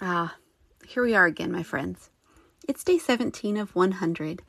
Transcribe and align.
Ah, 0.00 0.34
here 0.84 1.04
we 1.04 1.14
are 1.14 1.26
again, 1.26 1.52
my 1.52 1.62
friends. 1.62 2.10
It's 2.66 2.82
day 2.82 2.98
17 2.98 3.56
of 3.56 3.76
100. 3.76 4.42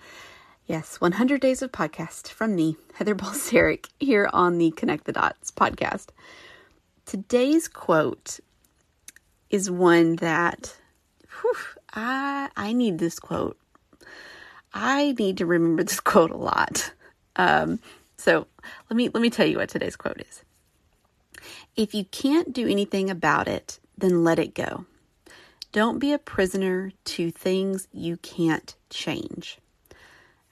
Yes, 0.65 0.99
100 0.99 1.39
days 1.39 1.61
of 1.61 1.71
podcast 1.71 2.29
from 2.29 2.55
me, 2.55 2.77
Heather 2.95 3.13
Balseric, 3.13 3.87
here 3.99 4.27
on 4.33 4.57
the 4.57 4.71
Connect 4.71 5.03
the 5.03 5.11
Dots 5.11 5.51
podcast. 5.51 6.07
Today's 7.05 7.67
quote 7.67 8.39
is 9.51 9.69
one 9.69 10.15
that 10.15 10.75
whew, 11.41 11.53
I 11.93 12.49
I 12.57 12.73
need 12.73 12.97
this 12.97 13.19
quote. 13.19 13.59
I 14.73 15.11
need 15.19 15.37
to 15.37 15.45
remember 15.45 15.83
this 15.83 15.99
quote 16.11 16.31
a 16.31 16.37
lot. 16.37 16.91
Um, 17.35 17.79
so 18.17 18.47
let 18.89 18.97
me 18.97 19.09
let 19.09 19.21
me 19.21 19.29
tell 19.29 19.45
you 19.45 19.57
what 19.57 19.69
today's 19.69 19.95
quote 19.95 20.21
is. 20.27 20.43
If 21.75 21.93
you 21.93 22.05
can't 22.05 22.51
do 22.51 22.67
anything 22.67 23.11
about 23.11 23.47
it, 23.47 23.79
then 23.95 24.23
let 24.23 24.39
it 24.39 24.55
go. 24.55 24.87
Don't 25.75 25.99
be 25.99 26.13
a 26.13 26.17
prisoner 26.17 26.93
to 27.03 27.31
things 27.31 27.89
you 27.91 28.15
can't 28.15 28.73
change. 28.89 29.57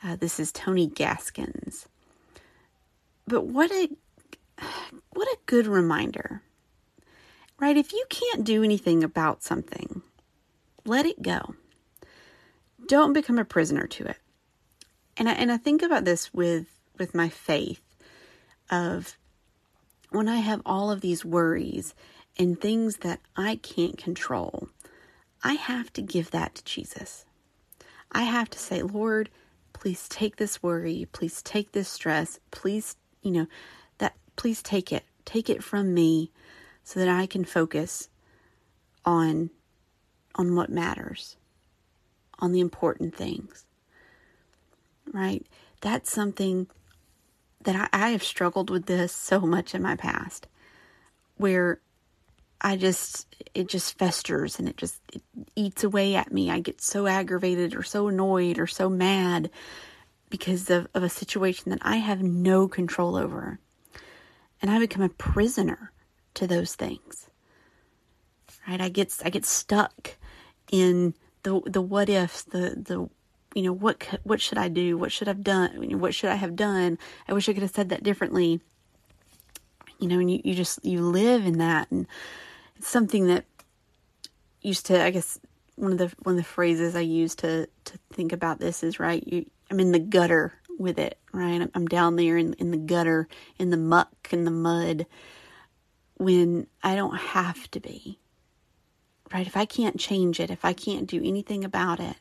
Uh, 0.03 0.17
this 0.17 0.38
is 0.38 0.52
Tony 0.52 0.88
Gaskins. 0.88 1.88
But 3.25 3.45
what 3.45 3.71
a 3.71 3.88
what 5.11 5.27
a 5.30 5.38
good 5.45 5.66
reminder. 5.66 6.41
Right? 7.57 7.77
If 7.77 7.94
you 7.94 8.03
can't 8.09 8.44
do 8.44 8.66
anything 8.66 9.02
about 9.02 9.44
something, 9.44 10.02
let 10.83 11.05
it 11.05 11.21
go. 11.21 11.55
Don't 12.85 13.13
become 13.13 13.39
a 13.39 13.45
prisoner 13.45 13.88
to 13.88 14.03
it. 14.08 14.17
And 15.16 15.30
I, 15.30 15.35
and 15.35 15.53
I 15.53 15.55
think 15.55 15.83
about 15.83 16.03
this 16.03 16.33
with 16.33 16.66
with 16.99 17.16
my 17.16 17.30
faith 17.30 17.80
of 18.69 19.16
when 20.09 20.27
I 20.27 20.39
have 20.39 20.61
all 20.66 20.91
of 20.91 20.99
these 20.99 21.23
worries 21.23 21.95
and 22.38 22.59
things 22.59 22.97
that 22.97 23.21
I 23.38 23.55
can't 23.55 23.97
control, 23.97 24.67
I 25.43 25.53
have 25.53 25.91
to 25.93 26.02
give 26.02 26.31
that 26.31 26.55
to 26.55 26.63
Jesus. 26.63 27.25
I 28.11 28.23
have 28.23 28.49
to 28.52 28.59
say, 28.59 28.81
Lord, 28.81 29.30
please 29.73 30.08
take 30.08 30.38
this 30.38 30.63
worry, 30.63 31.08
please 31.11 31.41
take 31.41 31.73
this 31.73 31.89
stress, 31.89 32.39
please, 32.52 32.95
you 33.22 33.31
know, 33.31 33.47
that 33.97 34.16
please 34.36 34.64
take 34.64 34.91
it. 34.91 35.03
Take 35.25 35.49
it 35.49 35.64
from 35.64 35.94
me 35.94 36.31
so 36.83 36.99
that 36.99 37.09
I 37.09 37.25
can 37.25 37.45
focus 37.45 38.09
on 39.05 39.49
on 40.36 40.55
what 40.55 40.69
matters, 40.69 41.38
on 42.39 42.52
the 42.53 42.59
important 42.59 43.16
things. 43.16 43.66
Right? 45.14 45.45
That's 45.81 46.11
something 46.11 46.67
that 47.61 47.89
I, 47.94 48.08
I 48.08 48.09
have 48.09 48.23
struggled 48.23 48.69
with 48.69 48.86
this 48.86 49.14
so 49.14 49.41
much 49.41 49.75
in 49.75 49.81
my 49.81 49.95
past 49.95 50.47
where 51.36 51.80
I 52.64 52.78
just 52.78 53.28
it 53.53 53.67
just 53.67 53.97
festers 53.97 54.58
and 54.58 54.69
it 54.69 54.78
just 54.78 55.02
it 55.11 55.22
eats 55.56 55.83
away 55.83 56.16
at 56.16 56.31
me. 56.31 56.50
I 56.50 56.59
get 56.59 56.81
so 56.81 57.08
aggravated 57.08 57.75
or 57.75 57.83
so 57.83 58.08
annoyed 58.08 58.58
or 58.58 58.67
so 58.67 58.89
mad 58.89 59.50
because 60.30 60.70
of, 60.70 60.88
of 60.94 61.03
a 61.03 61.09
situation 61.09 61.70
that 61.70 61.80
I 61.81 61.97
have 61.97 62.23
no 62.23 62.67
control 62.67 63.16
over. 63.16 63.59
And 64.61 64.72
I 64.72 64.80
become 64.80 65.03
a 65.03 65.09
prisoner 65.09 65.92
to 66.36 66.47
those 66.47 66.73
things. 66.73 67.30
Right? 68.67 68.81
I 68.81 68.89
get 68.89 69.14
I 69.25 69.30
get 69.30 69.45
stuck 69.45 70.16
in 70.72 71.14
the 71.44 71.61
the 71.66 71.81
what 71.81 72.09
ifs, 72.09 72.44
the 72.44 72.75
the 72.77 73.09
you 73.53 73.61
know 73.61 73.73
what 73.73 74.20
what 74.23 74.39
should 74.42 74.58
I 74.58 74.70
do? 74.70 74.98
What 74.98 75.11
should 75.11 75.27
I've 75.27 75.44
done? 75.44 76.00
What 76.00 76.16
should 76.16 76.30
I 76.30 76.36
have 76.36 76.55
done? 76.55 76.98
I 77.27 77.33
wish 77.33 77.50
I 77.50 77.53
could 77.53 77.61
have 77.61 77.75
said 77.75 77.89
that 77.89 78.03
differently. 78.03 78.61
You 80.00 80.08
know, 80.08 80.20
and 80.20 80.31
you, 80.31 80.42
you 80.44 80.55
just 80.55 80.83
you 80.83 81.02
live 81.02 81.45
in 81.45 81.58
that, 81.59 81.92
and 81.92 82.08
it's 82.75 82.88
something 82.88 83.27
that 83.27 83.45
used 84.61 84.85
to. 84.88 85.02
I 85.02 85.09
guess 85.11 85.39
one 85.75 85.91
of 85.91 85.97
the 85.97 86.11
one 86.23 86.33
of 86.33 86.38
the 86.38 86.43
phrases 86.43 86.95
I 86.95 87.02
use 87.02 87.35
to 87.35 87.67
to 87.85 87.99
think 88.11 88.31
about 88.33 88.59
this 88.59 88.83
is 88.83 88.99
right. 88.99 89.25
You, 89.25 89.45
I'm 89.71 89.80
in 89.80 89.91
the 89.91 89.99
gutter 89.99 90.53
with 90.77 90.99
it, 90.99 91.17
right? 91.31 91.69
I'm, 91.73 91.85
down 91.88 92.15
there 92.15 92.37
in 92.37 92.53
in 92.53 92.71
the 92.71 92.77
gutter, 92.77 93.27
in 93.58 93.70
the 93.70 93.77
muck, 93.77 94.11
in 94.31 94.43
the 94.43 94.52
mud, 94.52 95.05
when 96.17 96.67
I 96.81 96.95
don't 96.95 97.17
have 97.17 97.70
to 97.71 97.80
be. 97.80 98.20
Right? 99.33 99.48
If 99.48 99.58
I 99.58 99.65
can't 99.65 99.99
change 99.99 100.39
it, 100.39 100.52
if 100.52 100.64
I 100.64 100.73
can't 100.73 101.08
do 101.08 101.19
anything 101.23 101.65
about 101.65 101.99
it, 101.99 102.15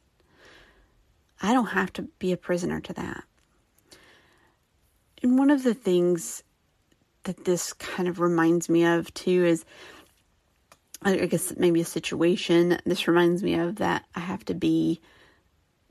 I 1.43 1.53
don't 1.53 1.67
have 1.67 1.93
to 1.95 2.03
be 2.19 2.33
a 2.33 2.39
prisoner 2.39 2.81
to 2.81 2.93
that. 2.95 3.25
And 5.23 5.39
one 5.39 5.51
of 5.51 5.63
the 5.63 5.75
things 5.75 6.43
that 7.25 7.45
this 7.45 7.73
kind 7.75 8.09
of 8.09 8.19
reminds 8.19 8.69
me 8.69 8.85
of 8.85 9.13
too 9.15 9.45
is 9.45 9.65
I 11.05 11.27
guess 11.27 11.55
maybe 11.57 11.81
a 11.81 11.85
situation 11.85 12.79
this 12.87 13.09
reminds 13.09 13.43
me 13.43 13.55
of 13.55 13.77
that 13.77 14.05
I 14.15 14.21
have 14.21 14.45
to 14.47 14.55
be 14.55 15.01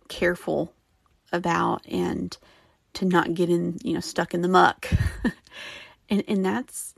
careful 0.08 0.74
about 1.32 1.86
and 1.88 2.38
to 2.94 3.06
not 3.06 3.34
get 3.34 3.50
in, 3.50 3.78
you 3.84 3.94
know, 3.94 4.00
stuck 4.00 4.34
in 4.34 4.42
the 4.42 4.48
muck. 4.48 4.88
and 6.10 6.24
and 6.28 6.46
that's 6.46 6.94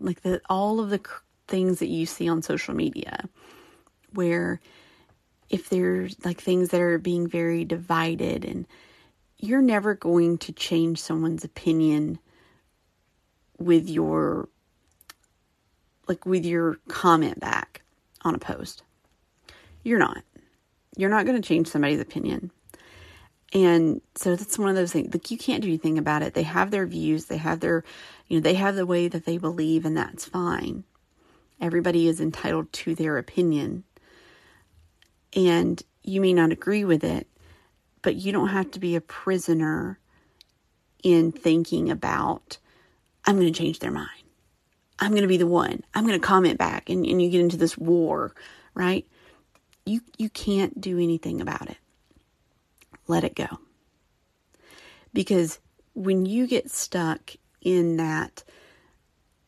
like 0.00 0.22
the 0.22 0.40
all 0.48 0.80
of 0.80 0.90
the 0.90 1.00
things 1.48 1.78
that 1.80 1.88
you 1.88 2.06
see 2.06 2.28
on 2.28 2.42
social 2.42 2.74
media 2.74 3.28
where 4.14 4.60
if 5.50 5.68
there's 5.68 6.16
like 6.24 6.40
things 6.40 6.70
that 6.70 6.80
are 6.80 6.98
being 6.98 7.26
very 7.28 7.64
divided 7.64 8.44
and 8.44 8.66
you're 9.38 9.62
never 9.62 9.94
going 9.94 10.38
to 10.38 10.52
change 10.52 11.00
someone's 11.00 11.44
opinion 11.44 12.18
with 13.58 13.88
your 13.88 14.48
like 16.08 16.24
with 16.24 16.44
your 16.44 16.76
comment 16.88 17.38
back 17.40 17.51
on 18.22 18.34
a 18.34 18.38
post. 18.38 18.82
You're 19.82 19.98
not. 19.98 20.22
You're 20.96 21.10
not 21.10 21.26
going 21.26 21.40
to 21.40 21.46
change 21.46 21.68
somebody's 21.68 22.00
opinion. 22.00 22.50
And 23.54 24.00
so 24.14 24.34
that's 24.34 24.58
one 24.58 24.70
of 24.70 24.76
those 24.76 24.92
things. 24.92 25.12
Like 25.12 25.30
you 25.30 25.38
can't 25.38 25.62
do 25.62 25.68
anything 25.68 25.98
about 25.98 26.22
it. 26.22 26.34
They 26.34 26.42
have 26.42 26.70
their 26.70 26.86
views. 26.86 27.26
They 27.26 27.36
have 27.36 27.60
their, 27.60 27.84
you 28.28 28.38
know, 28.38 28.42
they 28.42 28.54
have 28.54 28.76
the 28.76 28.86
way 28.86 29.08
that 29.08 29.26
they 29.26 29.36
believe, 29.36 29.84
and 29.84 29.96
that's 29.96 30.24
fine. 30.24 30.84
Everybody 31.60 32.08
is 32.08 32.20
entitled 32.20 32.72
to 32.72 32.94
their 32.94 33.18
opinion 33.18 33.84
and 35.34 35.82
you 36.02 36.20
may 36.20 36.32
not 36.32 36.52
agree 36.52 36.84
with 36.84 37.04
it, 37.04 37.26
but 38.02 38.16
you 38.16 38.32
don't 38.32 38.48
have 38.48 38.70
to 38.72 38.80
be 38.80 38.96
a 38.96 39.00
prisoner 39.00 39.98
in 41.02 41.32
thinking 41.32 41.90
about, 41.90 42.58
I'm 43.24 43.38
going 43.38 43.52
to 43.52 43.58
change 43.58 43.78
their 43.78 43.90
mind. 43.90 44.08
I'm 45.02 45.10
going 45.10 45.22
to 45.22 45.28
be 45.28 45.36
the 45.36 45.48
one. 45.48 45.82
I'm 45.94 46.06
going 46.06 46.18
to 46.18 46.24
comment 46.24 46.58
back 46.58 46.88
and, 46.88 47.04
and 47.04 47.20
you 47.20 47.28
get 47.28 47.40
into 47.40 47.56
this 47.56 47.76
war, 47.76 48.32
right? 48.72 49.04
You 49.84 50.00
you 50.16 50.30
can't 50.30 50.80
do 50.80 50.96
anything 50.96 51.40
about 51.40 51.68
it. 51.68 51.76
Let 53.08 53.24
it 53.24 53.34
go. 53.34 53.48
Because 55.12 55.58
when 55.94 56.24
you 56.24 56.46
get 56.46 56.70
stuck 56.70 57.32
in 57.60 57.96
that, 57.96 58.44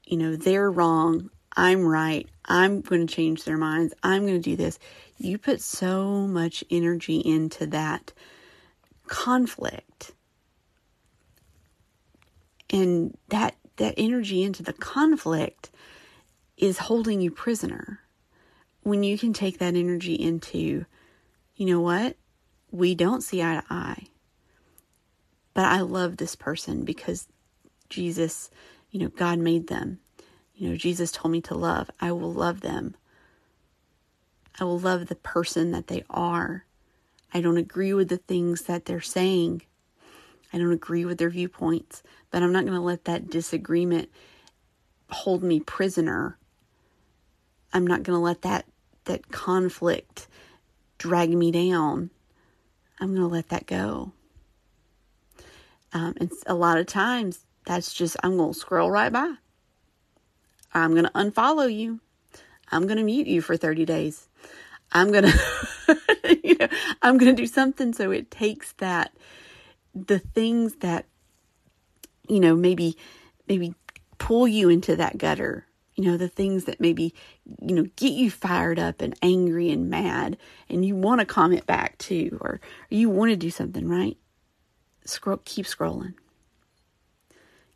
you 0.04 0.16
know, 0.16 0.34
they're 0.34 0.72
wrong, 0.72 1.30
I'm 1.56 1.86
right, 1.86 2.28
I'm 2.46 2.80
going 2.80 3.06
to 3.06 3.14
change 3.14 3.44
their 3.44 3.56
minds, 3.56 3.94
I'm 4.02 4.22
going 4.22 4.42
to 4.42 4.50
do 4.50 4.56
this, 4.56 4.80
you 5.18 5.38
put 5.38 5.60
so 5.60 6.26
much 6.26 6.64
energy 6.68 7.18
into 7.18 7.64
that 7.68 8.12
conflict 9.06 10.14
and 12.70 13.16
that 13.28 13.54
that 13.76 13.94
energy 13.96 14.42
into 14.42 14.62
the 14.62 14.72
conflict 14.72 15.70
is 16.56 16.78
holding 16.78 17.20
you 17.20 17.30
prisoner. 17.30 18.00
When 18.82 19.02
you 19.02 19.18
can 19.18 19.32
take 19.32 19.58
that 19.58 19.74
energy 19.74 20.14
into 20.14 20.86
you 21.56 21.66
know 21.66 21.80
what? 21.80 22.16
We 22.72 22.96
don't 22.96 23.22
see 23.22 23.40
eye 23.42 23.60
to 23.60 23.64
eye. 23.70 24.06
But 25.54 25.66
i 25.66 25.80
love 25.80 26.16
this 26.16 26.34
person 26.34 26.84
because 26.84 27.28
jesus 27.88 28.50
you 28.90 29.00
know 29.00 29.08
god 29.08 29.38
made 29.38 29.68
them. 29.68 30.00
You 30.54 30.70
know 30.70 30.76
jesus 30.76 31.12
told 31.12 31.32
me 31.32 31.40
to 31.42 31.54
love. 31.54 31.90
I 32.00 32.12
will 32.12 32.32
love 32.32 32.60
them. 32.60 32.96
I 34.58 34.64
will 34.64 34.78
love 34.78 35.06
the 35.06 35.16
person 35.16 35.72
that 35.72 35.88
they 35.88 36.04
are. 36.10 36.64
I 37.32 37.40
don't 37.40 37.56
agree 37.56 37.92
with 37.92 38.08
the 38.08 38.18
things 38.18 38.62
that 38.62 38.84
they're 38.84 39.00
saying. 39.00 39.62
I 40.54 40.58
don't 40.58 40.72
agree 40.72 41.04
with 41.04 41.18
their 41.18 41.30
viewpoints, 41.30 42.02
but 42.30 42.42
I'm 42.42 42.52
not 42.52 42.64
going 42.64 42.76
to 42.76 42.80
let 42.80 43.04
that 43.06 43.28
disagreement 43.28 44.08
hold 45.10 45.42
me 45.42 45.58
prisoner. 45.60 46.38
I'm 47.72 47.86
not 47.86 48.04
going 48.04 48.16
to 48.16 48.22
let 48.22 48.42
that 48.42 48.66
that 49.04 49.30
conflict 49.30 50.28
drag 50.96 51.30
me 51.30 51.50
down. 51.50 52.10
I'm 53.00 53.08
going 53.08 53.28
to 53.28 53.34
let 53.34 53.48
that 53.50 53.66
go. 53.66 54.12
Um, 55.92 56.14
and 56.18 56.30
a 56.46 56.54
lot 56.54 56.78
of 56.78 56.86
times, 56.86 57.44
that's 57.66 57.92
just, 57.92 58.16
I'm 58.22 58.36
going 58.36 58.52
to 58.52 58.58
scroll 58.58 58.90
right 58.90 59.12
by. 59.12 59.34
I'm 60.72 60.92
going 60.92 61.04
to 61.04 61.10
unfollow 61.10 61.72
you. 61.72 62.00
I'm 62.70 62.86
going 62.86 62.96
to 62.96 63.04
mute 63.04 63.26
you 63.26 63.42
for 63.42 63.56
30 63.56 63.84
days. 63.84 64.28
I'm 64.92 65.12
going 65.12 65.24
to, 65.86 66.38
you 66.42 66.56
know, 66.58 66.68
I'm 67.02 67.18
going 67.18 67.34
to 67.34 67.42
do 67.42 67.46
something. 67.46 67.92
So 67.92 68.10
it 68.10 68.30
takes 68.30 68.72
that, 68.74 69.14
the 69.94 70.18
things 70.18 70.76
that, 70.76 71.06
you 72.28 72.40
know, 72.40 72.54
maybe, 72.56 72.96
maybe 73.48 73.74
pull 74.18 74.48
you 74.48 74.68
into 74.68 74.96
that 74.96 75.18
gutter, 75.18 75.66
you 75.94 76.04
know, 76.04 76.16
the 76.16 76.28
things 76.28 76.64
that 76.64 76.80
maybe 76.80 77.14
you 77.60 77.74
know, 77.74 77.86
get 77.96 78.12
you 78.12 78.30
fired 78.30 78.78
up 78.78 79.00
and 79.00 79.14
angry 79.22 79.70
and 79.70 79.90
mad 79.90 80.36
and 80.68 80.84
you 80.84 80.96
want 80.96 81.20
to 81.20 81.26
comment 81.26 81.66
back 81.66 81.96
too 81.98 82.38
or, 82.40 82.52
or 82.54 82.60
you 82.90 83.08
want 83.08 83.30
to 83.30 83.36
do 83.36 83.50
something, 83.50 83.88
right? 83.88 84.16
Scroll 85.04 85.40
keep 85.44 85.66
scrolling. 85.66 86.14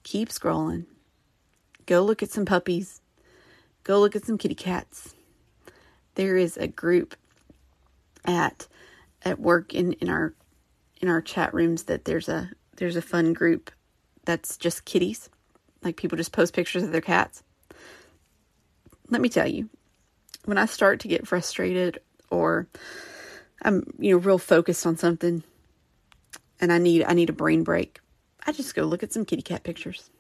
Keep 0.03 0.31
scrolling. 0.31 0.87
Go 1.87 2.03
look 2.03 2.23
at 2.23 2.31
some 2.31 2.47
puppies. 2.47 3.01
Go 3.85 4.01
look 4.01 4.17
at 4.17 4.25
some 4.25 4.39
kitty 4.39 4.55
cats. 4.55 5.15
There 6.15 6.37
is 6.37 6.57
a 6.57 6.67
group 6.67 7.15
at 8.25 8.67
at 9.23 9.39
work 9.39 9.75
in, 9.75 9.93
in 9.95 10.09
our 10.09 10.35
in 11.01 11.09
our 11.09 11.21
chat 11.21 11.55
rooms 11.55 11.85
that 11.85 12.05
there's 12.05 12.29
a 12.29 12.51
there's 12.77 12.97
a 12.97 13.03
fun 13.03 13.33
group 13.33 13.71
that's 14.25 14.57
just 14.57 14.85
kitties. 14.85 15.29
Like 15.83 15.97
people 15.97 16.17
just 16.17 16.33
post 16.33 16.55
pictures 16.55 16.83
of 16.83 16.93
their 16.93 17.01
cats. 17.01 17.43
Let 19.09 19.21
me 19.21 19.29
tell 19.29 19.47
you, 19.47 19.69
when 20.45 20.59
I 20.59 20.67
start 20.67 21.01
to 21.01 21.09
get 21.09 21.27
frustrated 21.27 21.99
or 22.31 22.67
I'm, 23.63 23.85
you 23.99 24.13
know, 24.13 24.19
real 24.19 24.39
focused 24.39 24.87
on 24.87 24.97
something 24.97 25.43
and 26.61 26.73
I 26.73 26.79
need 26.79 27.05
I 27.05 27.15
need 27.15 27.31
a 27.31 27.35
brain 27.35 27.65
break, 27.65 28.01
I 28.47 28.53
just 28.53 28.75
go 28.75 28.85
look 28.85 29.03
at 29.03 29.13
some 29.13 29.25
kitty 29.25 29.43
cat 29.43 29.65
pictures. 29.65 30.11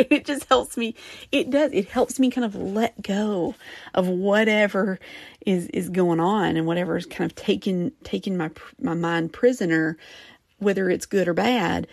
it 0.10 0.24
just 0.24 0.48
helps 0.48 0.76
me 0.76 0.94
it 1.32 1.50
does 1.50 1.72
it 1.72 1.88
helps 1.88 2.18
me 2.18 2.30
kind 2.30 2.44
of 2.44 2.54
let 2.54 3.00
go 3.02 3.54
of 3.94 4.08
whatever 4.08 4.98
is 5.46 5.66
is 5.68 5.88
going 5.88 6.20
on 6.20 6.56
and 6.56 6.66
whatever 6.66 6.96
is 6.96 7.06
kind 7.06 7.30
of 7.30 7.36
taking 7.36 7.92
taking 8.04 8.36
my 8.36 8.50
my 8.80 8.94
mind 8.94 9.32
prisoner 9.32 9.96
whether 10.58 10.90
it's 10.90 11.06
good 11.06 11.28
or 11.28 11.34
bad 11.34 11.86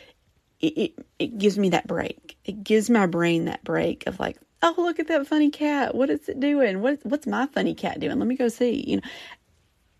it, 0.59 0.77
it 0.77 1.06
it 1.19 1.38
gives 1.38 1.57
me 1.57 1.69
that 1.69 1.88
break. 1.88 2.38
It 2.45 2.63
gives 2.63 2.89
my 2.89 3.06
brain 3.06 3.45
that 3.45 3.63
break 3.63 4.07
of 4.07 4.19
like 4.19 4.38
oh 4.62 4.74
look 4.77 5.00
at 5.00 5.07
that 5.07 5.27
funny 5.27 5.50
cat. 5.50 5.95
What 5.95 6.09
is 6.09 6.27
it 6.30 6.39
doing? 6.39 6.81
What 6.81 7.00
what's 7.04 7.27
my 7.27 7.48
funny 7.48 7.75
cat 7.75 8.00
doing? 8.00 8.18
Let 8.18 8.27
me 8.27 8.36
go 8.36 8.48
see 8.48 8.83
you 8.88 8.98
know. 8.98 9.04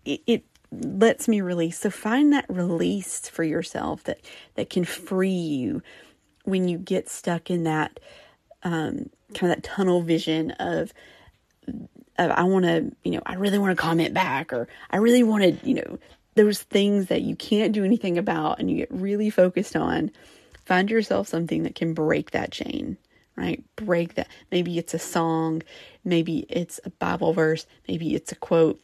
It, 0.04 0.20
it 0.26 0.44
lets 0.72 1.28
me 1.28 1.40
release. 1.40 1.78
So 1.78 1.90
find 1.90 2.32
that 2.32 2.46
release 2.48 3.28
for 3.28 3.44
yourself 3.44 4.04
that 4.04 4.20
that 4.54 4.70
can 4.70 4.84
free 4.84 5.30
you 5.30 5.82
when 6.48 6.66
you 6.66 6.78
get 6.78 7.08
stuck 7.08 7.50
in 7.50 7.64
that 7.64 8.00
um, 8.62 9.10
kind 9.34 9.52
of 9.52 9.56
that 9.56 9.62
tunnel 9.62 10.00
vision 10.00 10.52
of, 10.52 10.92
of 12.18 12.30
I 12.30 12.44
want 12.44 12.64
to, 12.64 12.90
you 13.04 13.12
know, 13.12 13.22
I 13.26 13.34
really 13.34 13.58
want 13.58 13.76
to 13.76 13.80
comment 13.80 14.14
back, 14.14 14.52
or 14.52 14.66
I 14.90 14.96
really 14.96 15.22
want 15.22 15.42
to, 15.44 15.68
you 15.68 15.74
know, 15.74 15.98
those 16.34 16.62
things 16.62 17.06
that 17.06 17.22
you 17.22 17.36
can't 17.36 17.72
do 17.72 17.84
anything 17.84 18.16
about, 18.16 18.58
and 18.58 18.70
you 18.70 18.76
get 18.78 18.88
really 18.90 19.30
focused 19.30 19.76
on. 19.76 20.10
Find 20.64 20.90
yourself 20.90 21.28
something 21.28 21.62
that 21.64 21.74
can 21.74 21.94
break 21.94 22.30
that 22.30 22.52
chain, 22.52 22.96
right? 23.36 23.62
Break 23.76 24.14
that. 24.14 24.28
Maybe 24.50 24.78
it's 24.78 24.94
a 24.94 24.98
song, 24.98 25.62
maybe 26.04 26.46
it's 26.48 26.80
a 26.84 26.90
Bible 26.90 27.32
verse, 27.32 27.66
maybe 27.88 28.14
it's 28.14 28.32
a 28.32 28.36
quote, 28.36 28.80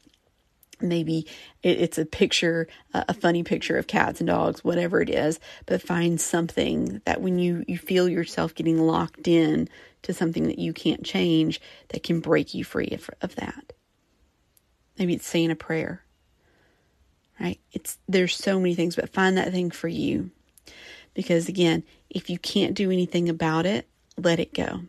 maybe 0.80 1.26
it's 1.62 1.98
a 1.98 2.04
picture 2.04 2.66
a 2.92 3.14
funny 3.14 3.42
picture 3.42 3.76
of 3.76 3.86
cats 3.86 4.20
and 4.20 4.28
dogs 4.28 4.64
whatever 4.64 5.00
it 5.00 5.10
is 5.10 5.40
but 5.66 5.82
find 5.82 6.20
something 6.20 7.00
that 7.04 7.20
when 7.20 7.38
you 7.38 7.64
you 7.66 7.78
feel 7.78 8.08
yourself 8.08 8.54
getting 8.54 8.78
locked 8.78 9.28
in 9.28 9.68
to 10.02 10.12
something 10.12 10.46
that 10.46 10.58
you 10.58 10.72
can't 10.72 11.04
change 11.04 11.60
that 11.88 12.02
can 12.02 12.20
break 12.20 12.52
you 12.52 12.62
free 12.62 12.88
of, 12.92 13.08
of 13.22 13.34
that. 13.36 13.72
Maybe 14.98 15.14
it's 15.14 15.26
saying 15.26 15.50
a 15.50 15.56
prayer 15.56 16.02
right? 17.40 17.58
It's 17.72 17.98
there's 18.08 18.36
so 18.36 18.60
many 18.60 18.74
things 18.74 18.96
but 18.96 19.12
find 19.12 19.36
that 19.36 19.50
thing 19.50 19.70
for 19.70 19.88
you. 19.88 20.30
Because 21.14 21.48
again 21.48 21.84
if 22.10 22.30
you 22.30 22.38
can't 22.38 22.74
do 22.74 22.90
anything 22.90 23.28
about 23.28 23.66
it 23.66 23.88
let 24.16 24.38
it 24.38 24.54
go. 24.54 24.82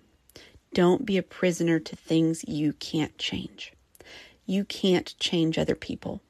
Don't 0.74 1.06
be 1.06 1.18
a 1.18 1.24
prisoner 1.24 1.80
to 1.80 1.96
things 1.96 2.44
you 2.48 2.74
can't 2.74 3.18
change 3.18 3.75
you 4.46 4.64
can't 4.66 5.18
change 5.20 5.58
other 5.58 5.76
people. 5.76 6.22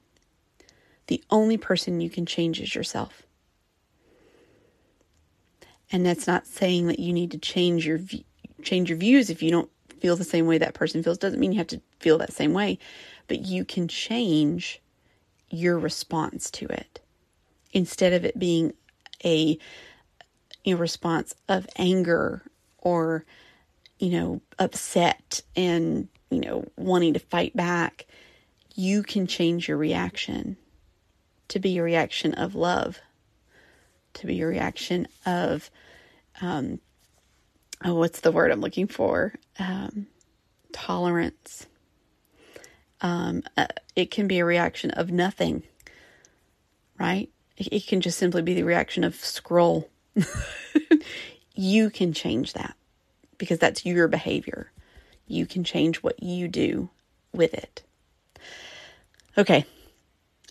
The 1.06 1.22
only 1.30 1.56
person 1.56 2.00
you 2.00 2.10
can 2.10 2.26
change 2.26 2.60
is 2.60 2.74
yourself. 2.74 3.22
And 5.92 6.04
that's 6.04 6.26
not 6.26 6.46
saying 6.46 6.88
that 6.88 6.98
you 6.98 7.12
need 7.12 7.30
to 7.30 7.38
change 7.38 7.86
your 7.86 8.00
change 8.62 8.88
your 8.88 8.98
views 8.98 9.30
if 9.30 9.42
you 9.42 9.50
don't 9.50 9.70
feel 10.00 10.16
the 10.16 10.24
same 10.24 10.46
way 10.46 10.58
that 10.58 10.74
person 10.74 11.02
feels. 11.02 11.18
Doesn't 11.18 11.38
mean 11.38 11.52
you 11.52 11.58
have 11.58 11.66
to 11.68 11.80
feel 12.00 12.18
that 12.18 12.32
same 12.32 12.52
way, 12.52 12.78
but 13.28 13.40
you 13.40 13.64
can 13.64 13.86
change 13.86 14.80
your 15.48 15.78
response 15.78 16.50
to 16.50 16.66
it 16.66 17.00
instead 17.72 18.12
of 18.12 18.24
it 18.24 18.38
being 18.38 18.72
a, 19.24 19.58
a 20.64 20.74
response 20.74 21.34
of 21.48 21.66
anger 21.76 22.42
or 22.78 23.24
you 23.98 24.10
know 24.10 24.40
upset 24.58 25.42
and 25.54 26.08
you 26.30 26.40
know, 26.40 26.64
wanting 26.76 27.14
to 27.14 27.20
fight 27.20 27.56
back, 27.56 28.06
you 28.74 29.02
can 29.02 29.26
change 29.26 29.68
your 29.68 29.76
reaction 29.76 30.56
to 31.48 31.58
be 31.58 31.78
a 31.78 31.82
reaction 31.82 32.34
of 32.34 32.54
love, 32.54 33.00
to 34.14 34.26
be 34.26 34.40
a 34.40 34.46
reaction 34.46 35.06
of, 35.24 35.70
um, 36.40 36.80
oh, 37.84 37.94
what's 37.94 38.20
the 38.20 38.32
word 38.32 38.50
I'm 38.50 38.60
looking 38.60 38.88
for? 38.88 39.34
Um, 39.58 40.06
tolerance. 40.72 41.66
Um, 43.00 43.42
uh, 43.56 43.66
it 43.94 44.10
can 44.10 44.26
be 44.26 44.38
a 44.38 44.44
reaction 44.44 44.90
of 44.90 45.10
nothing, 45.10 45.62
right? 46.98 47.30
It, 47.56 47.68
it 47.72 47.86
can 47.86 48.00
just 48.00 48.18
simply 48.18 48.42
be 48.42 48.54
the 48.54 48.64
reaction 48.64 49.04
of 49.04 49.14
scroll. 49.14 49.88
you 51.54 51.90
can 51.90 52.12
change 52.12 52.54
that 52.54 52.74
because 53.38 53.58
that's 53.58 53.86
your 53.86 54.08
behavior 54.08 54.72
you 55.26 55.46
can 55.46 55.64
change 55.64 55.98
what 55.98 56.22
you 56.22 56.48
do 56.48 56.90
with 57.32 57.54
it. 57.54 57.82
Okay, 59.38 59.64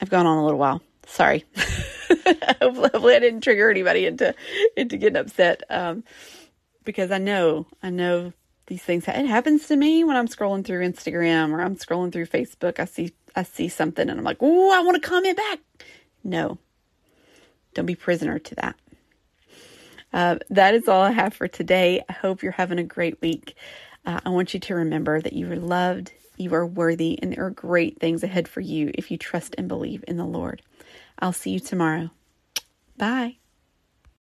I've 0.02 0.10
gone 0.10 0.26
on 0.26 0.38
a 0.38 0.44
little 0.44 0.60
while. 0.60 0.82
Sorry. 1.08 1.46
hopefully, 2.62 3.16
I 3.16 3.20
didn't 3.20 3.42
trigger 3.42 3.70
anybody 3.70 4.06
into 4.06 4.36
into 4.76 4.98
getting 4.98 5.18
upset. 5.18 5.64
Um, 5.70 6.04
because 6.84 7.12
I 7.12 7.18
know, 7.18 7.66
I 7.82 7.90
know 7.90 8.34
these 8.68 8.84
things. 8.84 9.08
It 9.08 9.26
happens 9.26 9.68
to 9.68 9.76
me 9.76 10.04
when 10.04 10.16
I'm 10.16 10.28
scrolling 10.28 10.66
through 10.66 10.88
Instagram 10.88 11.52
or 11.52 11.62
I'm 11.62 11.76
scrolling 11.76 12.12
through 12.12 12.28
Facebook. 12.28 12.80
I 12.80 12.86
see, 12.86 13.14
I 13.36 13.44
see 13.44 13.70
something, 13.70 14.10
and 14.10 14.20
I'm 14.20 14.26
like, 14.26 14.38
"Oh, 14.40 14.72
I 14.72 14.82
want 14.82 15.02
to 15.02 15.08
comment 15.08 15.38
back." 15.38 15.60
No, 16.24 16.58
don't 17.74 17.86
be 17.86 17.96
prisoner 17.96 18.40
to 18.40 18.56
that. 18.56 18.76
Uh, 20.14 20.38
that 20.50 20.76
is 20.76 20.88
all 20.88 21.02
I 21.02 21.12
have 21.12 21.34
for 21.34 21.48
today. 21.48 22.04
I 22.08 22.14
hope 22.14 22.42
you're 22.42 22.54
having 22.54 22.80
a 22.80 22.84
great 22.84 23.22
week. 23.22 23.56
Uh, 24.06 24.20
I 24.26 24.30
want 24.30 24.54
you 24.54 24.60
to 24.60 24.76
remember 24.76 25.22
that 25.22 25.34
you 25.34 25.52
are 25.52 25.56
loved, 25.56 26.12
you 26.38 26.54
are 26.54 26.66
worthy, 26.66 27.18
and 27.22 27.32
there 27.32 27.46
are 27.46 27.52
great 27.52 28.00
things 28.00 28.24
ahead 28.24 28.48
for 28.48 28.62
you 28.62 28.92
if 28.94 29.10
you 29.10 29.18
trust 29.18 29.56
and 29.58 29.68
believe 29.68 30.04
in 30.08 30.18
the 30.18 30.26
Lord. 30.26 30.62
I'll 31.20 31.34
see 31.34 31.52
you 31.52 31.60
tomorrow. 31.60 32.12
Bye. 32.98 33.38